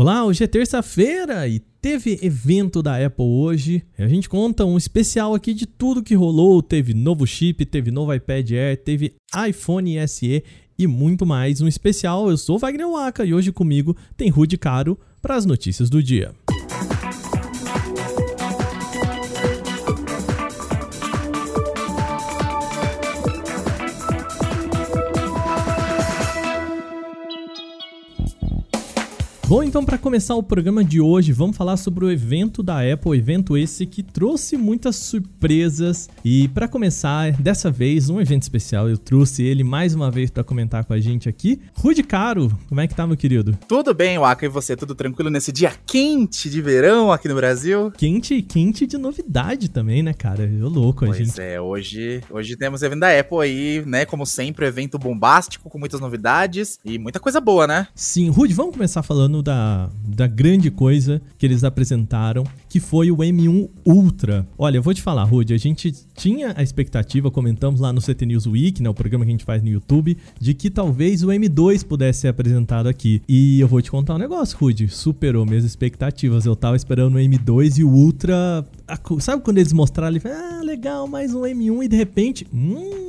[0.00, 3.84] Olá, hoje é terça-feira e teve evento da Apple hoje.
[3.98, 6.62] A gente conta um especial aqui de tudo que rolou.
[6.62, 9.12] Teve novo chip, teve novo iPad Air, teve
[9.46, 10.42] iPhone SE
[10.78, 11.60] e muito mais.
[11.60, 12.30] Um especial.
[12.30, 16.32] Eu sou Wagner Waka e hoje comigo tem Rude Caro para as notícias do dia.
[29.50, 33.18] Bom, então para começar o programa de hoje, vamos falar sobre o evento da Apple,
[33.18, 36.08] evento esse que trouxe muitas surpresas.
[36.24, 40.44] E para começar, dessa vez um evento especial, eu trouxe ele mais uma vez para
[40.44, 41.60] comentar com a gente aqui.
[41.74, 43.58] Rude Caro, como é que tá, meu querido?
[43.66, 44.76] Tudo bem, Waka, e você?
[44.76, 47.90] Tudo tranquilo nesse dia quente de verão aqui no Brasil?
[47.90, 50.44] Quente e quente de novidade também, né, cara?
[50.44, 51.34] Eu louco, pois a gente.
[51.34, 54.04] Pois é, hoje, hoje temos o evento da Apple aí, né?
[54.04, 57.88] Como sempre, evento bombástico, com muitas novidades e muita coisa boa, né?
[57.96, 63.16] Sim, Rude, vamos começar falando da, da grande coisa que eles apresentaram, que foi o
[63.16, 64.46] M1 Ultra.
[64.58, 68.26] Olha, eu vou te falar, Rude, a gente tinha a expectativa, comentamos lá no CT
[68.26, 71.28] News Week, né, o programa que a gente faz no YouTube, de que talvez o
[71.28, 73.22] M2 pudesse ser apresentado aqui.
[73.28, 76.46] E eu vou te contar um negócio, Rude, superou minhas expectativas.
[76.46, 78.64] Eu tava esperando o M2 e o Ultra.
[79.20, 82.99] Sabe quando eles mostraram ali, ah, legal, mais um M1 e de repente, hum,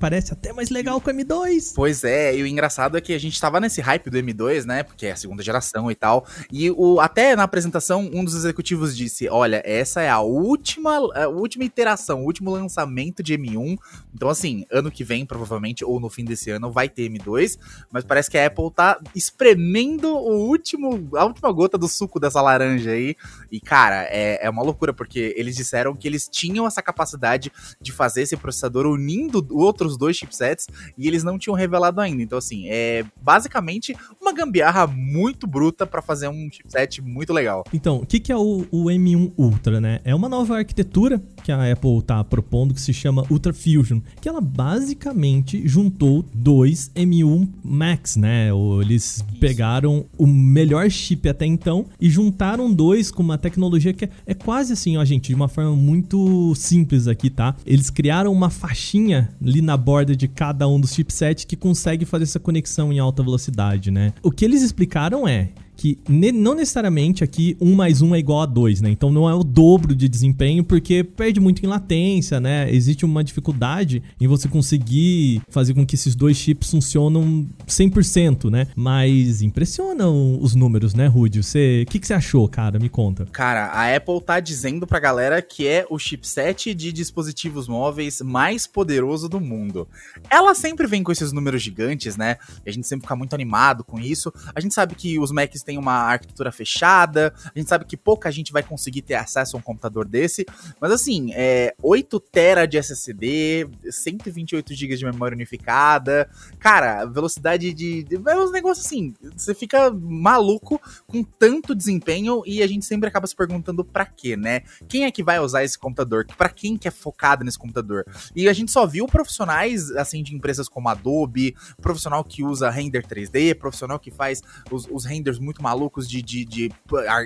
[0.00, 1.72] parece até mais legal que o M2.
[1.74, 4.82] Pois é, e o engraçado é que a gente tava nesse hype do M2, né?
[4.82, 6.26] Porque é a segunda geração e tal.
[6.50, 11.28] E o, até na apresentação, um dos executivos disse: Olha, essa é a última, a
[11.28, 13.76] última iteração, o último lançamento de M1.
[14.14, 17.58] Então, assim, ano que vem, provavelmente, ou no fim desse ano, vai ter M2.
[17.92, 22.40] Mas parece que a Apple tá espremendo o último, a última gota do suco dessa
[22.40, 23.14] laranja aí.
[23.52, 27.92] E, cara, é, é uma loucura, porque eles disseram que eles tinham essa capacidade de
[27.92, 32.22] fazer esse processador unindo outros os dois chipsets e eles não tinham revelado ainda.
[32.22, 37.64] Então, assim, é basicamente uma gambiarra muito bruta para fazer um chipset muito legal.
[37.72, 40.00] Então, o que, que é o, o, M1 Ultra, né?
[40.04, 44.28] É uma nova arquitetura que a Apple tá propondo que se chama Ultra Fusion, que
[44.28, 48.48] ela basicamente juntou dois M1 Max, né?
[48.80, 54.10] Eles pegaram o melhor chip até então e juntaram dois com uma tecnologia que é,
[54.26, 57.56] é quase assim, ó, gente, de uma forma muito simples aqui, tá?
[57.64, 62.24] Eles criaram uma faixinha ali na borda de cada um dos chipsets que consegue fazer
[62.24, 64.12] essa conexão em alta velocidade, né?
[64.22, 65.48] O que eles explicaram é
[65.80, 68.90] que não necessariamente aqui 1 mais 1 é igual a 2, né?
[68.90, 72.70] Então não é o dobro de desempenho, porque perde muito em latência, né?
[72.70, 78.66] Existe uma dificuldade em você conseguir fazer com que esses dois chips funcionam 100%, né?
[78.76, 81.42] Mas impressionam os números, né, Rudy?
[81.42, 82.78] Você, o que, que você achou, cara?
[82.78, 83.24] Me conta.
[83.32, 88.66] Cara, a Apple tá dizendo pra galera que é o chipset de dispositivos móveis mais
[88.66, 89.88] poderoso do mundo.
[90.28, 92.36] Ela sempre vem com esses números gigantes, né?
[92.66, 94.30] E a gente sempre fica muito animado com isso.
[94.54, 98.28] A gente sabe que os Macs tem uma arquitetura fechada, a gente sabe que pouca
[98.32, 100.44] gente vai conseguir ter acesso a um computador desse,
[100.80, 108.04] mas assim, é 8 TB de SSD, 128 GB de memória unificada, cara, velocidade de,
[108.26, 113.28] é uns negócios assim, você fica maluco com tanto desempenho e a gente sempre acaba
[113.28, 114.62] se perguntando para quê, né?
[114.88, 116.26] Quem é que vai usar esse computador?
[116.36, 118.04] Para quem que é focado nesse computador?
[118.34, 123.06] E a gente só viu profissionais assim de empresas como Adobe, profissional que usa render
[123.06, 126.72] 3D, profissional que faz os, os renders muito muito malucos de, de, de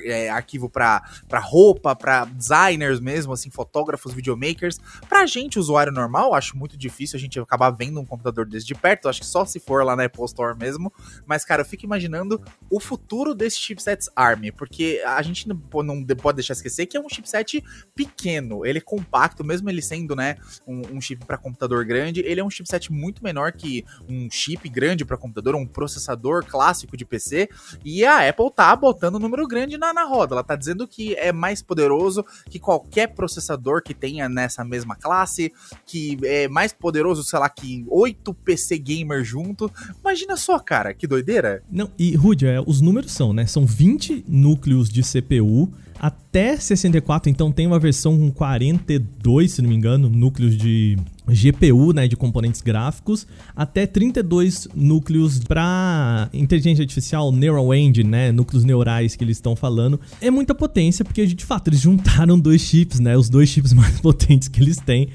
[0.04, 1.02] é, arquivo para
[1.38, 4.78] roupa, para designers mesmo, assim, fotógrafos, videomakers.
[5.08, 8.74] Pra gente, usuário normal, acho muito difícil a gente acabar vendo um computador desse de
[8.74, 10.92] perto, acho que só se for lá na Apple Store mesmo.
[11.24, 16.04] Mas, cara, eu fico imaginando o futuro desses chipsets ARM, porque a gente não, não
[16.16, 17.62] pode deixar esquecer que é um chipset
[17.94, 20.36] pequeno, ele é compacto, mesmo ele sendo, né,
[20.66, 24.68] um, um chip para computador grande, ele é um chipset muito menor que um chip
[24.68, 27.48] grande para computador, um processador clássico de PC,
[27.84, 30.34] e a Apple tá botando um número grande na, na roda.
[30.34, 35.52] Ela tá dizendo que é mais poderoso que qualquer processador que tenha nessa mesma classe,
[35.86, 39.70] que é mais poderoso, sei lá, que oito PC gamer junto.
[40.00, 41.62] Imagina só, cara, que doideira.
[41.70, 43.46] Não, e Rudy, é, os números são, né?
[43.46, 49.70] São 20 núcleos de CPU até 64, então tem uma versão com 42, se não
[49.70, 53.26] me engano, núcleos de GPU, né, de componentes gráficos,
[53.56, 59.98] até 32 núcleos para inteligência artificial, neural engine, né, núcleos neurais que eles estão falando.
[60.20, 64.00] É muita potência porque de fato eles juntaram dois chips, né, os dois chips mais
[64.00, 65.08] potentes que eles têm.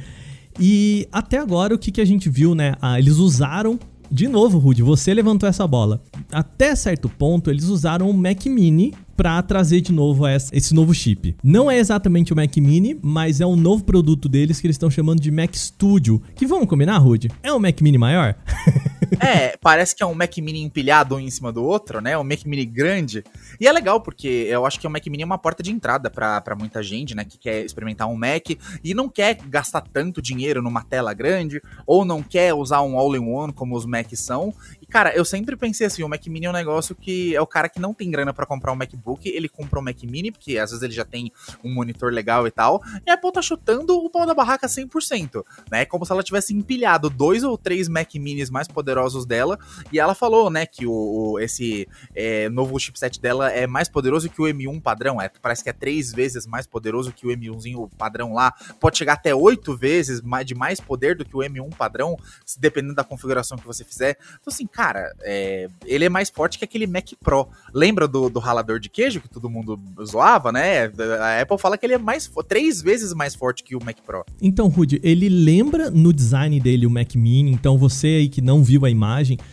[0.60, 3.80] E até agora o que, que a gente viu, né, ah, eles usaram
[4.12, 6.02] de novo, Rudy, você levantou essa bola.
[6.32, 11.36] Até certo ponto, eles usaram o Mac Mini para trazer de novo esse novo chip.
[11.44, 14.90] Não é exatamente o Mac Mini, mas é um novo produto deles que eles estão
[14.90, 16.22] chamando de Mac Studio.
[16.36, 17.30] Que vamos combinar, Rudy?
[17.44, 18.36] É um Mac Mini maior?
[19.20, 22.18] É, parece que é um Mac Mini empilhado um em cima do outro, né?
[22.18, 23.24] Um Mac Mini grande.
[23.60, 26.10] E é legal, porque eu acho que o Mac Mini é uma porta de entrada
[26.10, 27.26] para muita gente, né?
[27.26, 28.50] Que quer experimentar um Mac
[28.84, 33.52] e não quer gastar tanto dinheiro numa tela grande, ou não quer usar um all-in-one
[33.52, 34.54] como os Macs são.
[34.82, 37.48] E, cara, eu sempre pensei assim, o Mac Mini é um negócio que é o
[37.48, 40.58] cara que não tem grana para comprar um MacBook, ele compra um Mac Mini, porque
[40.58, 41.32] às vezes ele já tem
[41.64, 45.44] um monitor legal e tal, e a Apple tá chutando o pau da barraca 100%,
[45.70, 45.86] né?
[45.86, 49.58] Como se ela tivesse empilhado dois ou três Mac Minis mais poderosos dela,
[49.92, 54.30] e ela falou, né, que o, o esse é, novo chipset dela é mais poderoso
[54.30, 57.90] que o M1 padrão, é, parece que é três vezes mais poderoso que o M1zinho
[57.98, 62.18] padrão lá, pode chegar até oito vezes de mais poder do que o M1 padrão,
[62.60, 64.18] dependendo da configuração que você fizer.
[64.42, 67.48] Então assim, cara, é, ele é mais forte que aquele Mac Pro.
[67.74, 70.86] Lembra do, do ralador de queijo que todo mundo zoava, né?
[71.20, 74.26] A Apple fala que ele é mais três vezes mais forte que o Mac Pro.
[74.42, 78.64] Então, Rudy, ele lembra no design dele o Mac Mini, então você aí que não
[78.64, 78.99] viu a imagem,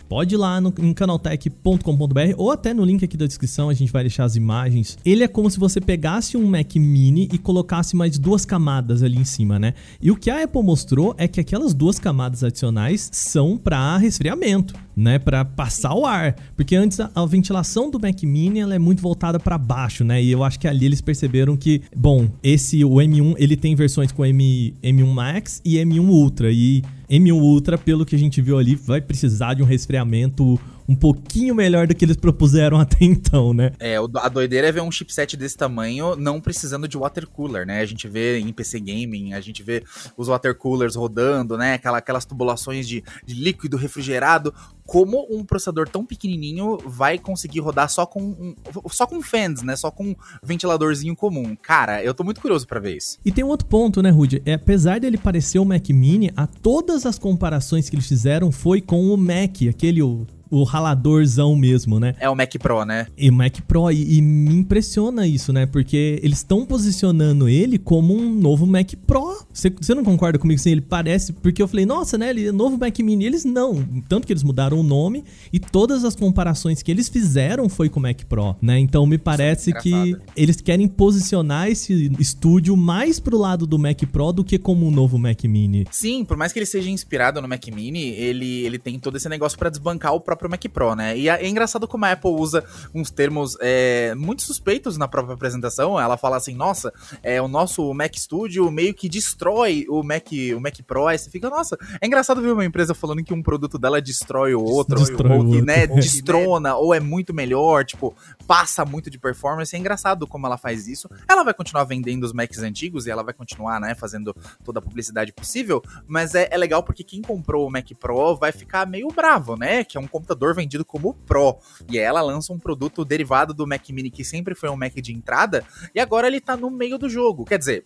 [0.09, 3.93] pode ir lá no, em canaltech.com.br ou até no link aqui da descrição, a gente
[3.93, 4.99] vai deixar as imagens.
[5.05, 9.19] Ele é como se você pegasse um Mac Mini e colocasse mais duas camadas ali
[9.19, 9.75] em cima, né?
[10.01, 14.75] E o que a Apple mostrou é que aquelas duas camadas adicionais são para resfriamento,
[14.97, 18.79] né, para passar o ar, porque antes a, a ventilação do Mac Mini ela é
[18.79, 20.23] muito voltada para baixo, né?
[20.23, 24.13] E eu acho que ali eles perceberam que, bom, esse o M1, ele tem versões
[24.13, 28.59] com M, M1 Max e M1 Ultra e M1 Ultra, pelo que a gente viu
[28.59, 30.59] ali, vai precisar de um resfriamento
[30.89, 33.73] um pouquinho melhor do que eles propuseram até então, né?
[33.79, 37.81] É, a doideira é ver um chipset desse tamanho não precisando de water cooler, né?
[37.81, 39.83] A gente vê em PC Gaming, a gente vê
[40.17, 41.75] os water coolers rodando, né?
[41.75, 44.55] Aquela, aquelas tubulações de, de líquido refrigerado.
[44.85, 48.55] Como um processador tão pequenininho vai conseguir rodar só com um,
[48.89, 49.75] só com fans, né?
[49.75, 51.57] Só com um ventiladorzinho comum.
[51.61, 53.19] Cara, eu tô muito curioso para ver isso.
[53.25, 54.41] E tem um outro ponto, né, Rudy?
[54.47, 58.81] É, apesar dele parecer o Mac Mini, a todas as comparações que eles fizeram foi
[58.81, 62.15] com o Mac, aquele o o raladorzão mesmo, né?
[62.19, 63.07] É o Mac Pro, né?
[63.17, 65.67] E o Mac Pro, e, e me impressiona isso, né?
[65.67, 69.47] Porque eles estão posicionando ele como um novo Mac Pro.
[69.53, 70.61] Você não concorda comigo?
[70.61, 71.33] Assim, ele parece.
[71.33, 72.31] Porque eu falei, nossa, né?
[72.31, 73.25] Ele é novo Mac Mini.
[73.25, 73.83] Eles não.
[74.09, 77.99] Tanto que eles mudaram o nome e todas as comparações que eles fizeram foi com
[77.99, 78.79] o Mac Pro, né?
[78.79, 84.33] Então me parece que eles querem posicionar esse estúdio mais pro lado do Mac Pro
[84.33, 85.87] do que como um novo Mac Mini.
[85.91, 89.29] Sim, por mais que ele seja inspirado no Mac Mini, ele, ele tem todo esse
[89.29, 91.17] negócio para desbancar o próprio próprio Mac Pro, né?
[91.17, 92.65] E é, é engraçado como a Apple usa
[92.95, 96.01] uns termos é, muito suspeitos na própria apresentação.
[96.01, 100.61] Ela fala assim, nossa, é, o nosso Mac Studio meio que destrói o Mac, o
[100.61, 101.07] Mac Pro.
[101.07, 104.55] Aí você fica, nossa, é engraçado ver uma empresa falando que um produto dela destrói
[104.55, 108.15] o outro, destrói ou, que, né, destrona, ou é muito melhor, tipo,
[108.47, 109.75] passa muito de performance.
[109.75, 111.09] É engraçado como ela faz isso.
[111.29, 114.35] Ela vai continuar vendendo os Macs antigos e ela vai continuar, né, fazendo
[114.65, 118.53] toda a publicidade possível, mas é, é legal porque quem comprou o Mac Pro vai
[118.53, 119.85] ficar meio bravo, né?
[119.85, 121.57] Que é um computador vendido como Pro.
[121.89, 125.13] E ela lança um produto derivado do Mac Mini, que sempre foi um Mac de
[125.13, 125.65] entrada,
[125.95, 127.45] e agora ele tá no meio do jogo.
[127.45, 127.85] Quer dizer,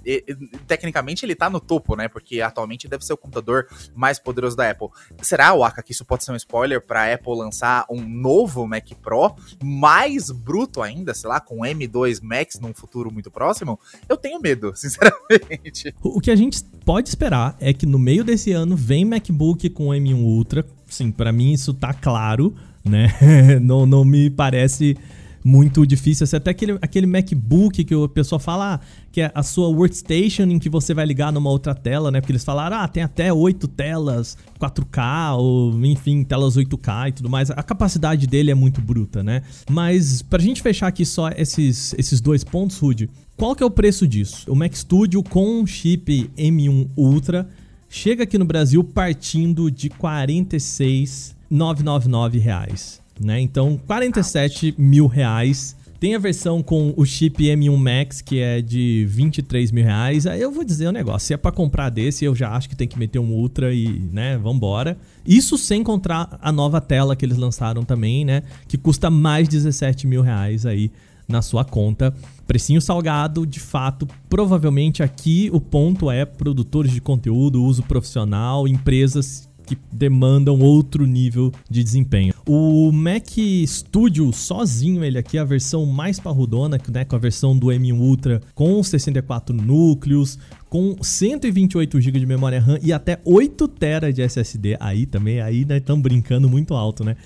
[0.66, 2.08] tecnicamente ele tá no topo, né?
[2.08, 4.88] Porque atualmente deve ser o computador mais poderoso da Apple.
[5.20, 9.34] Será, Waka, que isso pode ser um spoiler pra Apple lançar um novo Mac Pro,
[9.62, 13.78] mais bruto ainda, sei lá, com M2 Max num futuro muito próximo?
[14.08, 15.94] Eu tenho medo, sinceramente.
[16.02, 19.88] O que a gente pode esperar é que no meio desse ano vem MacBook com
[19.88, 22.54] M1 Ultra sim, para mim isso tá claro,
[22.84, 23.08] né?
[23.60, 24.96] não, não me parece
[25.44, 26.24] muito difícil.
[26.24, 30.44] Assim, até aquele, aquele MacBook que o pessoal fala ah, que é a sua workstation
[30.44, 32.20] em que você vai ligar numa outra tela, né?
[32.20, 37.30] Porque eles falaram, ah, tem até oito telas 4K, ou enfim, telas 8K e tudo
[37.30, 37.50] mais.
[37.50, 39.42] A capacidade dele é muito bruta, né?
[39.68, 43.70] Mas pra gente fechar aqui só esses, esses dois pontos, Rude, qual que é o
[43.70, 44.50] preço disso?
[44.50, 47.48] O Mac Studio com chip M1 Ultra
[47.90, 53.38] chega aqui no Brasil partindo de 46.999 reais, né?
[53.40, 55.76] Então, 47 mil reais.
[55.98, 60.26] Tem a versão com o chip M1 Max, que é de 23 mil reais.
[60.26, 62.70] Aí eu vou dizer o um negócio: se é para comprar desse, eu já acho
[62.70, 64.96] que tem que meter um Ultra e, né, vambora.
[65.26, 68.44] Isso sem encontrar a nova tela que eles lançaram também, né?
[68.66, 70.90] Que custa mais 17 mil reais aí
[71.30, 72.12] na sua conta.
[72.46, 79.48] Precinho salgado, de fato, provavelmente aqui o ponto é produtores de conteúdo, uso profissional, empresas
[79.70, 82.34] que demandam outro nível de desempenho.
[82.44, 83.28] O Mac
[83.64, 87.96] Studio sozinho, ele aqui é a versão mais parrudona, né, com a versão do M1
[87.96, 94.22] Ultra com 64 núcleos, com 128 GB de memória RAM e até 8 TB de
[94.22, 94.76] SSD.
[94.80, 97.16] Aí também, aí nós estamos brincando muito alto, né?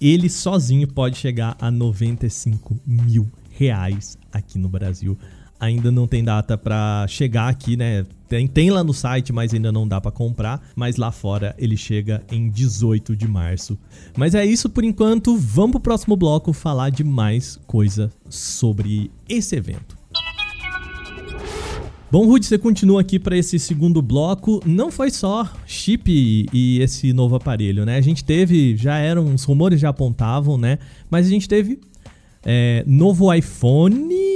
[0.00, 5.16] Ele sozinho pode chegar a 95 mil reais aqui no Brasil.
[5.58, 8.04] ainda não tem data para chegar aqui, né?
[8.28, 10.60] Tem, tem lá no site, mas ainda não dá para comprar.
[10.74, 13.78] Mas lá fora ele chega em 18 de março.
[14.16, 15.36] Mas é isso por enquanto.
[15.36, 19.96] Vamos pro próximo bloco falar de mais coisa sobre esse evento.
[22.14, 24.62] Bom, Rudy, você continua aqui para esse segundo bloco.
[24.64, 27.96] Não foi só chip e esse novo aparelho, né?
[27.96, 30.78] A gente teve, já eram, os rumores já apontavam, né?
[31.10, 31.80] Mas a gente teve
[32.44, 34.34] é, novo iPhone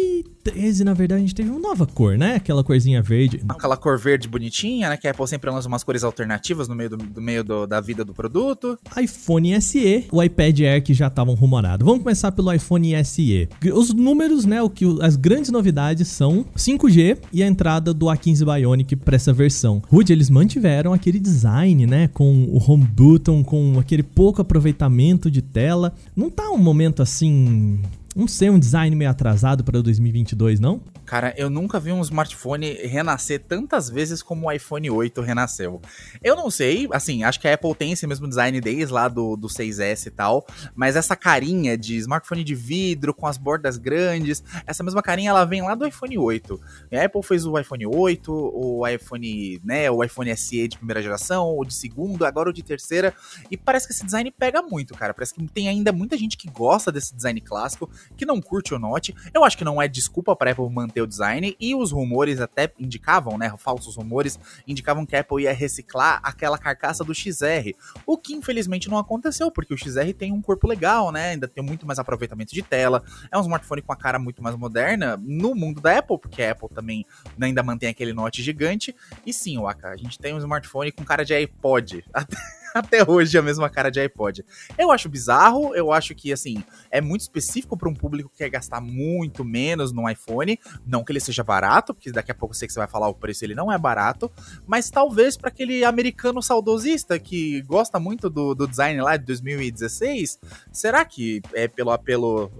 [0.50, 2.37] 13, na verdade, a gente teve uma nova cor, né?
[2.37, 3.41] Aquela corzinha verde.
[3.49, 4.97] Aquela cor verde bonitinha, né?
[4.97, 7.81] Que a Apple sempre lança umas cores alternativas no meio, do, do meio do, da
[7.81, 8.79] vida do produto.
[8.97, 11.85] iPhone SE, o iPad Air que já estavam rumorados.
[11.85, 13.49] Vamos começar pelo iPhone SE.
[13.73, 14.62] Os números, né?
[14.62, 19.33] O que as grandes novidades são 5G e a entrada do A15 Bionic para essa
[19.33, 19.83] versão.
[19.88, 22.09] Rude, eles mantiveram aquele design, né?
[22.09, 25.93] Com o home button, com aquele pouco aproveitamento de tela.
[26.17, 27.81] Não tá um momento assim
[28.19, 30.81] não sei, um design meio atrasado para 2022, não?
[31.09, 35.81] Cara, eu nunca vi um smartphone renascer tantas vezes como o iPhone 8 renasceu.
[36.23, 39.35] Eu não sei, assim, acho que a Apple tem esse mesmo design desde lá do,
[39.35, 44.45] do 6S e tal, mas essa carinha de smartphone de vidro com as bordas grandes,
[44.67, 46.61] essa mesma carinha ela vem lá do iPhone 8.
[46.93, 51.57] A Apple fez o iPhone 8, o iPhone, né, o iPhone SE de primeira geração,
[51.57, 53.15] o de segunda, agora o de terceira,
[53.50, 55.15] e parece que esse design pega muito, cara.
[55.15, 58.79] Parece que tem ainda muita gente que gosta desse design clássico, que não curte o
[58.79, 59.15] Note.
[59.33, 62.73] Eu acho que não é desculpa para Apple manter o design e os rumores até
[62.78, 67.75] indicavam, né, falsos rumores, indicavam que a Apple ia reciclar aquela carcaça do XR,
[68.07, 71.62] o que infelizmente não aconteceu, porque o XR tem um corpo legal, né, ainda tem
[71.62, 75.55] muito mais aproveitamento de tela, é um smartphone com a cara muito mais moderna no
[75.55, 77.05] mundo da Apple, porque a Apple também
[77.40, 81.25] ainda mantém aquele Note gigante, e sim, Waka, a gente tem um smartphone com cara
[81.25, 82.37] de iPod, até
[82.75, 84.45] até hoje a mesma cara de iPod.
[84.77, 88.51] Eu acho bizarro, eu acho que, assim, é muito específico para um público que quer
[88.51, 90.59] gastar muito menos no iPhone.
[90.87, 93.09] Não que ele seja barato, porque daqui a pouco eu sei que você vai falar
[93.09, 94.31] o preço, ele não é barato,
[94.67, 100.39] mas talvez para aquele americano saudosista que gosta muito do, do design lá de 2016,
[100.73, 102.51] será que é pelo apelo.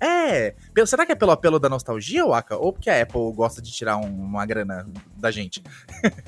[0.00, 0.54] É,
[0.86, 2.56] será que é pelo apelo da nostalgia, Waka?
[2.56, 5.62] Ou porque a Apple gosta de tirar um, uma grana da gente?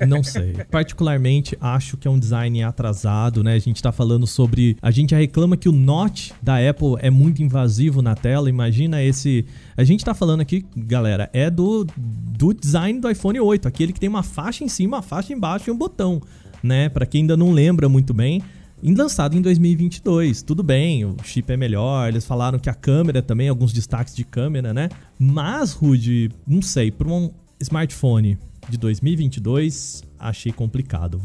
[0.07, 0.53] Não sei.
[0.69, 3.53] Particularmente, acho que é um design atrasado né?
[3.53, 4.77] A gente tá falando sobre.
[4.81, 8.49] A gente já reclama que o Note da Apple é muito invasivo na tela.
[8.49, 9.45] Imagina esse.
[9.77, 13.99] A gente tá falando aqui, galera, é do, do design do iPhone 8, aquele que
[13.99, 16.21] tem uma faixa em cima, uma faixa embaixo e um botão,
[16.61, 16.89] né?
[16.89, 18.41] Para quem ainda não lembra muito bem
[18.83, 20.41] lançado em 2022.
[20.41, 24.23] Tudo bem, o chip é melhor, eles falaram que a câmera também, alguns destaques de
[24.23, 24.89] câmera, né?
[25.19, 31.21] Mas, Rude, não sei, para um smartphone de 2022, achei complicado.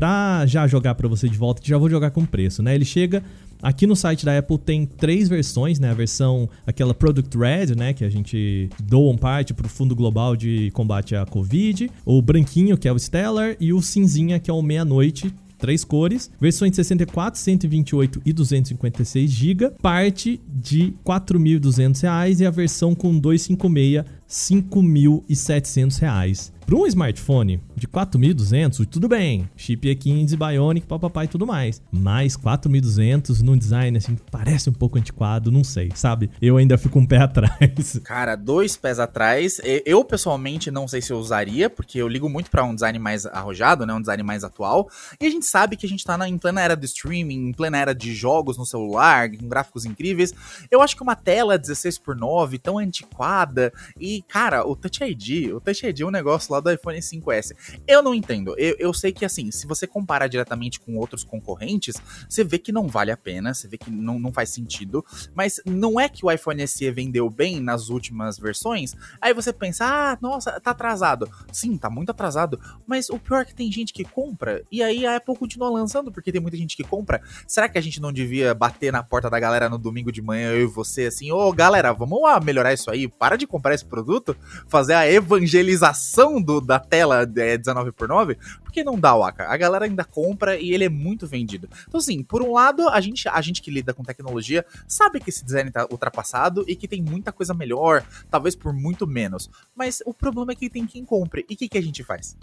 [0.00, 2.74] Pra já jogar para você de volta, já vou jogar com preço, né?
[2.74, 3.22] Ele chega
[3.62, 5.90] Aqui no site da Apple tem três versões, né?
[5.90, 7.92] A versão, aquela Product Red, né?
[7.92, 11.90] Que a gente doa um parte para o Fundo Global de Combate à Covid.
[12.06, 13.56] O branquinho, que é o Stellar.
[13.60, 15.30] E o cinzinha, que é o Meia-Noite
[15.60, 22.50] três cores, versões de 64, 128 e 256 GB, parte de R$ 4.200 e a
[22.50, 26.52] versão com 256 R$ 5.700.
[26.70, 29.50] Para um smartphone de 4.200, tudo bem.
[29.56, 31.82] Chip E15, Bionic, papai e tudo mais.
[31.90, 36.30] Mas 4.200 num design assim, parece um pouco antiquado, não sei, sabe?
[36.40, 38.00] Eu ainda fico um pé atrás.
[38.04, 39.60] Cara, dois pés atrás.
[39.84, 43.26] Eu pessoalmente não sei se eu usaria, porque eu ligo muito para um design mais
[43.26, 43.92] arrojado, né?
[43.92, 44.88] Um design mais atual.
[45.20, 47.52] E a gente sabe que a gente tá na, em plena era do streaming, em
[47.52, 50.32] plena era de jogos no celular, com gráficos incríveis.
[50.70, 55.52] Eu acho que uma tela 16 por 9 tão antiquada e, cara, o Touch ID,
[55.52, 57.54] o Touch ID é um negócio lá do iPhone 5S.
[57.86, 58.54] Eu não entendo.
[58.58, 61.96] Eu, eu sei que, assim, se você comparar diretamente com outros concorrentes,
[62.28, 65.04] você vê que não vale a pena, você vê que não, não faz sentido.
[65.34, 69.84] Mas não é que o iPhone SE vendeu bem nas últimas versões, aí você pensa,
[69.84, 71.30] ah, nossa, tá atrasado.
[71.52, 72.60] Sim, tá muito atrasado.
[72.86, 76.12] Mas o pior é que tem gente que compra, e aí a Apple continua lançando,
[76.12, 77.22] porque tem muita gente que compra.
[77.46, 80.52] Será que a gente não devia bater na porta da galera no domingo de manhã,
[80.52, 83.74] eu e você, assim, ô oh, galera, vamos lá melhorar isso aí, para de comprar
[83.74, 84.36] esse produto,
[84.68, 89.46] fazer a evangelização do do, da tela é 19 por 9, porque não dá, Waka.
[89.48, 91.68] A galera ainda compra e ele é muito vendido.
[91.86, 95.30] Então, assim, por um lado, a gente, a gente que lida com tecnologia sabe que
[95.30, 99.48] esse design tá ultrapassado e que tem muita coisa melhor, talvez por muito menos.
[99.74, 101.44] Mas o problema é que tem quem compre.
[101.48, 102.36] E o que, que a gente faz?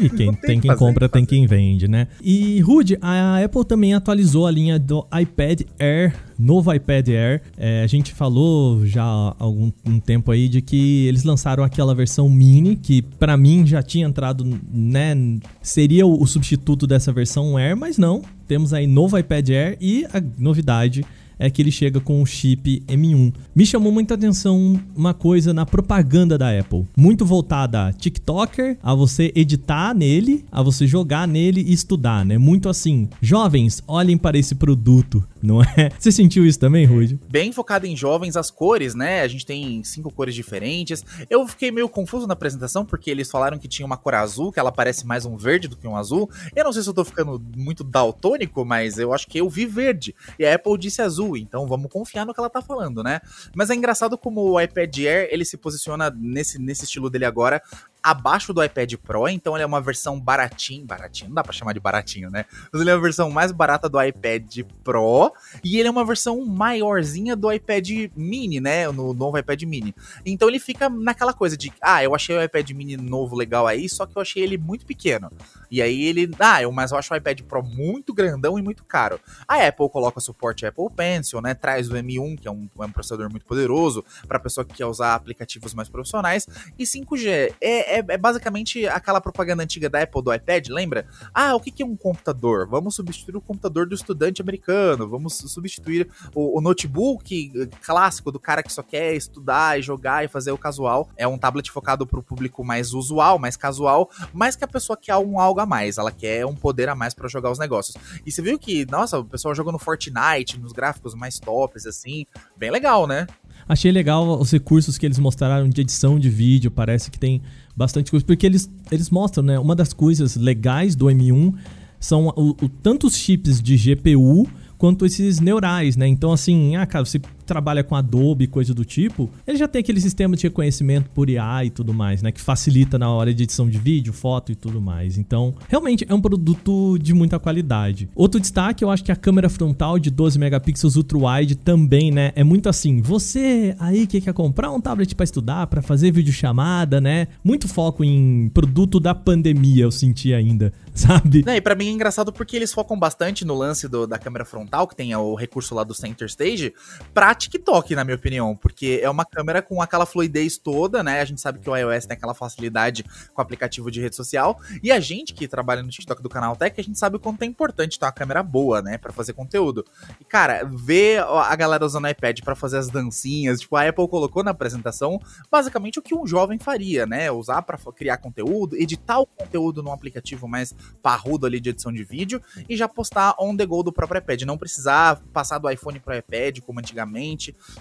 [0.00, 2.08] E quem tem, tem quem fazer, compra, tem quem vende, né?
[2.20, 7.42] E, Rude, a Apple também atualizou a linha do iPad Air novo iPad Air.
[7.56, 11.94] É, a gente falou já há algum um tempo aí de que eles lançaram aquela
[11.94, 15.14] versão mini, que para mim já tinha entrado, né?
[15.60, 18.22] Seria o, o substituto dessa versão Air, mas não.
[18.46, 21.04] Temos aí novo iPad Air e a novidade
[21.38, 23.32] é que ele chega com o chip M1.
[23.54, 28.94] Me chamou muita atenção uma coisa na propaganda da Apple, muito voltada a TikToker, a
[28.94, 32.38] você editar nele, a você jogar nele e estudar, né?
[32.38, 35.90] Muito assim, jovens, olhem para esse produto, não é?
[35.98, 37.18] Você sentiu isso também, Rude?
[37.30, 39.22] Bem focado em jovens, as cores, né?
[39.22, 41.04] A gente tem cinco cores diferentes.
[41.30, 44.58] Eu fiquei meio confuso na apresentação porque eles falaram que tinha uma cor azul, que
[44.58, 46.28] ela parece mais um verde do que um azul.
[46.54, 49.66] Eu não sei se eu tô ficando muito daltônico, mas eu acho que eu vi
[49.66, 50.14] verde.
[50.38, 53.20] E a Apple disse azul, então vamos confiar no que ela tá falando, né?
[53.54, 57.62] Mas é engraçado como o iPad Air, ele se posiciona nesse, nesse estilo dele agora,
[58.02, 61.72] abaixo do iPad Pro, então ele é uma versão baratinho, baratinho, não dá para chamar
[61.72, 62.44] de baratinho, né?
[62.72, 66.44] Mas ele é uma versão mais barata do iPad Pro e ele é uma versão
[66.44, 68.90] maiorzinha do iPad Mini, né?
[68.90, 69.94] No novo iPad Mini.
[70.24, 73.88] Então ele fica naquela coisa de, ah, eu achei o iPad Mini novo legal aí,
[73.88, 75.30] só que eu achei ele muito pequeno.
[75.70, 78.84] E aí ele, ah, eu, mas eu acho o iPad Pro muito grandão e muito
[78.84, 79.20] caro.
[79.46, 81.54] A Apple coloca suporte Apple Pencil, né?
[81.54, 84.86] Traz o M1, que é um, é um processador muito poderoso para pessoa que quer
[84.86, 86.46] usar aplicativos mais profissionais
[86.78, 91.06] e 5G é é, é, basicamente aquela propaganda antiga da Apple do iPad, lembra?
[91.32, 92.68] Ah, o que, que é um computador?
[92.68, 98.62] Vamos substituir o computador do estudante americano, vamos substituir o, o notebook clássico do cara
[98.62, 101.08] que só quer estudar e jogar e fazer o casual.
[101.16, 104.96] É um tablet focado para o público mais usual, mais casual, mas que a pessoa
[104.96, 107.96] quer um algo a mais, ela quer um poder a mais para jogar os negócios.
[108.24, 112.26] E você viu que, nossa, o pessoal jogando Fortnite, nos gráficos mais tops, assim,
[112.56, 113.26] bem legal, né?
[113.66, 117.40] Achei legal os recursos que eles mostraram de edição de vídeo, parece que tem
[117.76, 119.58] bastante coisa, porque eles, eles mostram, né?
[119.58, 121.54] Uma das coisas legais do M1
[122.00, 126.06] são o, o tantos chips de GPU quanto esses neurais, né?
[126.06, 130.00] Então, assim, ah, cara, você trabalha com Adobe, coisa do tipo, ele já tem aquele
[130.00, 132.30] sistema de reconhecimento por IA e tudo mais, né?
[132.30, 135.16] Que facilita na hora de edição de vídeo, foto e tudo mais.
[135.16, 138.08] Então, realmente é um produto de muita qualidade.
[138.14, 142.32] Outro destaque, eu acho que a câmera frontal de 12 megapixels ultra wide também, né?
[142.36, 147.00] É muito assim, você aí que quer comprar um tablet para estudar, para fazer videochamada,
[147.00, 147.28] né?
[147.42, 151.44] Muito foco em produto da pandemia, eu senti ainda, sabe?
[151.46, 154.44] É, e pra mim é engraçado porque eles focam bastante no lance do, da câmera
[154.44, 156.74] frontal, que tem o recurso lá do Center Stage,
[157.14, 161.20] pra TikTok, na minha opinião, porque é uma câmera com aquela fluidez toda, né?
[161.20, 164.60] A gente sabe que o iOS tem aquela facilidade com o aplicativo de rede social,
[164.82, 167.42] e a gente que trabalha no TikTok do canal Tech, a gente sabe o quanto
[167.42, 169.84] é importante ter uma câmera boa, né, para fazer conteúdo.
[170.20, 174.08] E cara, ver a galera usando o iPad para fazer as dancinhas, tipo, a Apple
[174.08, 177.30] colocou na apresentação basicamente o que um jovem faria, né?
[177.30, 182.02] Usar para criar conteúdo, editar o conteúdo num aplicativo mais parrudo ali de edição de
[182.02, 186.00] vídeo e já postar on the go do próprio iPad, não precisar passar do iPhone
[186.00, 187.27] pro iPad como antigamente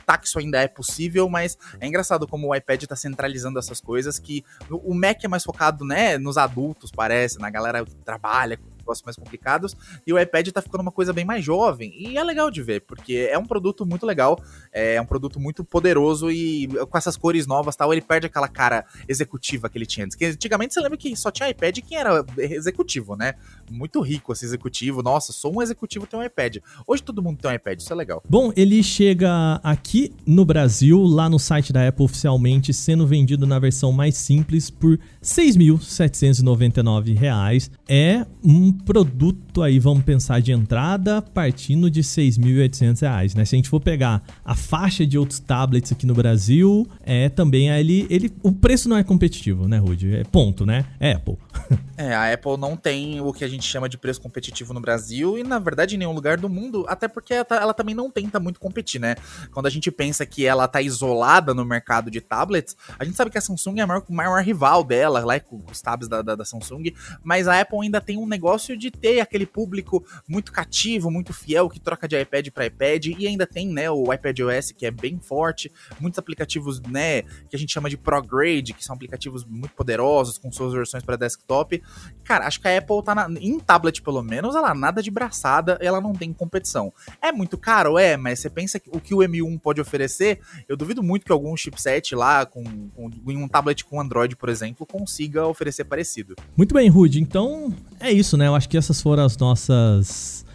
[0.05, 3.79] Tá que isso ainda é possível, mas é engraçado como o iPad tá centralizando essas
[3.79, 8.60] coisas que o Mac é mais focado, né, nos adultos, parece, na galera que trabalha
[8.88, 12.23] negócios mais complicados, e o iPad tá ficando uma coisa bem mais jovem, e é
[12.23, 14.39] legal de ver, porque é um produto muito legal,
[14.71, 18.86] é um produto muito poderoso, e com essas cores novas tal, ele perde aquela cara
[19.08, 22.26] executiva que ele tinha antes, que antigamente você lembra que só tinha iPad quem era
[22.38, 23.34] executivo, né?
[23.69, 26.58] Muito rico esse executivo, nossa, sou um executivo tem um iPad.
[26.86, 28.23] Hoje todo mundo tem um iPad, isso é legal.
[28.30, 33.60] Bom, ele chega aqui no Brasil, lá no site da Apple oficialmente, sendo vendido na
[33.60, 37.69] versão mais simples por R$ 6.799.
[37.88, 43.45] É um produto aí, vamos pensar de entrada, partindo de 6.800 reais, né?
[43.45, 47.69] Se a gente for pegar a faixa de outros tablets aqui no Brasil, é também
[47.69, 50.15] ele, ele o preço não é competitivo, né, Rude?
[50.15, 50.85] É ponto, né?
[50.99, 51.37] É Apple.
[51.97, 55.37] é, a Apple não tem o que a gente chama de preço competitivo no Brasil
[55.37, 58.39] e, na verdade, em nenhum lugar do mundo, até porque ela, ela também não tenta
[58.39, 59.15] muito competir, né?
[59.51, 63.31] Quando a gente pensa que ela tá isolada no mercado de tablets, a gente sabe
[63.31, 66.35] que a Samsung é a maior, maior rival dela, lá com os tabs da, da,
[66.35, 70.51] da Samsung, mas a Apple ainda tem um negócio negócio de ter aquele público muito
[70.51, 74.39] cativo, muito fiel, que troca de iPad para iPad, e ainda tem, né, o iPad
[74.39, 78.84] OS, que é bem forte, muitos aplicativos, né, que a gente chama de ProGrade, que
[78.84, 81.82] são aplicativos muito poderosos, com suas versões para desktop.
[82.23, 85.77] Cara, acho que a Apple tá na, em tablet, pelo menos, ela nada de braçada,
[85.82, 86.91] ela não tem competição.
[87.21, 87.97] É muito caro?
[87.97, 91.32] É, mas você pensa que o que o M1 pode oferecer, eu duvido muito que
[91.32, 96.36] algum chipset lá, com, com em um tablet com Android, por exemplo, consiga oferecer parecido.
[96.56, 97.21] Muito bem, Rude.
[97.21, 98.47] Então, é isso, né?
[98.47, 100.45] Eu acho que essas foram as nossas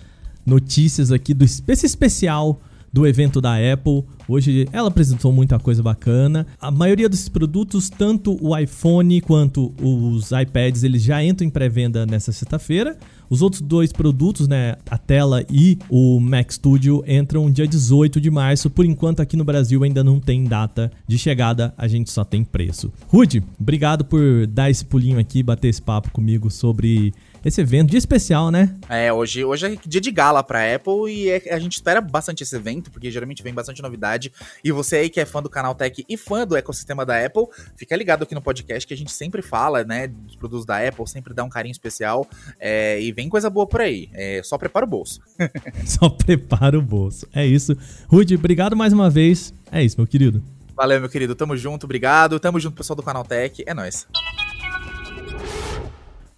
[0.45, 2.61] notícias aqui do esse especial
[2.93, 4.05] do evento da Apple.
[4.29, 6.47] Hoje ela apresentou muita coisa bacana.
[6.61, 12.05] A maioria desses produtos, tanto o iPhone quanto os iPads, eles já entram em pré-venda
[12.05, 12.99] nessa sexta-feira.
[13.31, 18.31] Os outros dois produtos, né, a tela e o Mac Studio, entram dia 18 de
[18.31, 18.69] março.
[18.69, 22.45] Por enquanto, aqui no Brasil ainda não tem data de chegada, a gente só tem
[22.45, 22.93] preço.
[23.09, 27.99] Rude, obrigado por dar esse pulinho aqui, bater esse papo comigo sobre esse evento, dia
[27.99, 28.75] especial, né?
[28.89, 32.43] É, hoje, hoje é dia de gala pra Apple e é, a gente espera bastante
[32.43, 34.33] esse evento, porque geralmente vem bastante novidade.
[34.63, 37.45] E você aí que é fã do canal Tech e fã do ecossistema da Apple,
[37.77, 41.09] fica ligado aqui no podcast que a gente sempre fala, né, dos produtos da Apple,
[41.09, 42.27] sempre dá um carinho especial
[42.59, 44.09] é, e vem coisa boa por aí.
[44.13, 45.21] É, só prepara o bolso.
[45.85, 47.27] só prepara o bolso.
[47.33, 47.77] É isso.
[48.09, 49.53] Rude, obrigado mais uma vez.
[49.71, 50.43] É isso, meu querido.
[50.75, 51.35] Valeu, meu querido.
[51.35, 52.39] Tamo junto, obrigado.
[52.41, 53.63] Tamo junto, pessoal do canal Tech.
[53.67, 54.07] É nóis.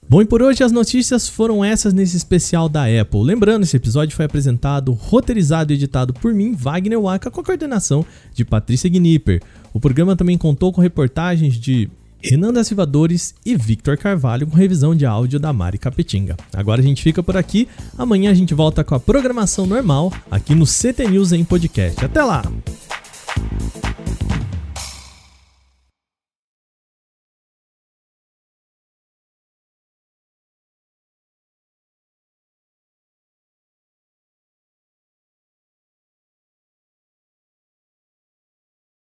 [0.08, 3.22] Bom, e por hoje as notícias foram essas nesse especial da Apple.
[3.22, 8.04] Lembrando, esse episódio foi apresentado, roteirizado e editado por mim, Wagner Waka, com a coordenação
[8.32, 9.42] de Patrícia Gnipper.
[9.72, 11.88] O programa também contou com reportagens de
[12.22, 16.36] Renan da Silvadores e Victor Carvalho com revisão de áudio da Mari Capetinga.
[16.52, 20.54] Agora a gente fica por aqui, amanhã a gente volta com a programação normal aqui
[20.54, 22.04] no CT News em podcast.
[22.04, 22.42] Até lá!